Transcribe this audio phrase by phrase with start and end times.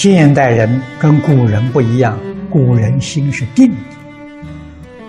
[0.00, 2.16] 现代人跟古人不一样，
[2.48, 3.76] 古人心是定的，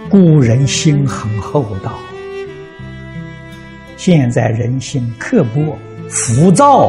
[0.10, 1.92] 古人心很厚道。
[3.98, 5.78] 现在人心刻薄、
[6.10, 6.88] 浮躁，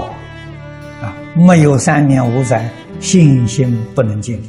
[1.03, 2.67] 啊，没有三年五载，
[3.01, 4.47] 信心不能建立。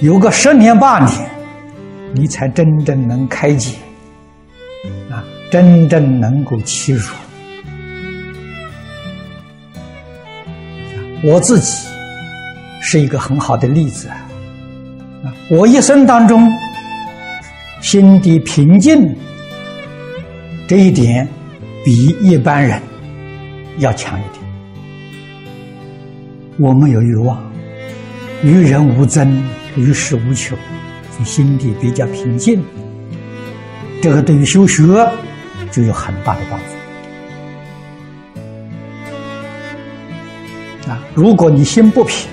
[0.00, 1.30] 有个十年八年，
[2.12, 3.76] 你才真正能开解，
[5.08, 7.06] 啊，真正能够欺辱。
[11.22, 11.86] 我自己
[12.90, 14.16] 是一个很好的例子啊！
[15.50, 16.50] 我一生当中
[17.82, 19.14] 心地平静
[20.66, 21.28] 这一点。
[21.84, 22.82] 比一般人
[23.78, 24.44] 要强一点。
[26.58, 27.40] 我们有欲望，
[28.42, 29.42] 与人无争，
[29.74, 30.54] 与世无求，
[31.10, 32.62] 所以心地比较平静。
[34.02, 34.82] 这个对于修学
[35.70, 36.60] 就有很大的帮
[40.84, 40.90] 助。
[40.90, 42.28] 啊，如果你心不平，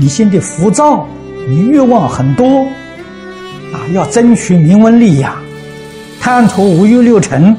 [0.00, 1.06] 你心里浮躁，
[1.46, 2.64] 你欲望很多，
[3.70, 5.36] 啊，要争取名闻利养，
[6.18, 7.54] 贪图五欲六尘。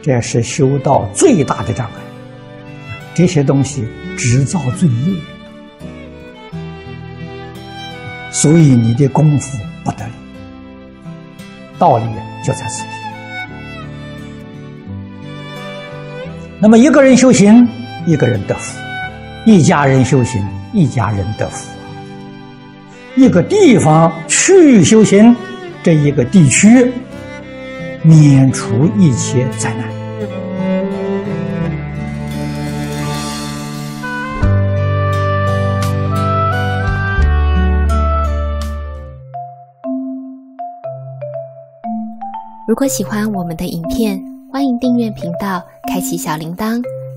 [0.00, 1.92] 这是修道最大的障碍，
[3.14, 3.84] 这些东西
[4.16, 6.60] 只造罪业，
[8.30, 10.12] 所以你的功夫不得力。
[11.80, 12.04] 道理
[12.46, 12.88] 就在此地。
[16.60, 17.68] 那么一个人修行，
[18.06, 18.78] 一个人得福；
[19.46, 21.66] 一家人修行，一家人得福；
[23.16, 25.34] 一个地方去修行，
[25.82, 26.92] 这一个地区。
[28.02, 29.86] 免除一切灾难。
[42.66, 44.18] 如果喜欢我们的影片，
[44.50, 46.82] 欢迎订阅频道，开启小铃铛，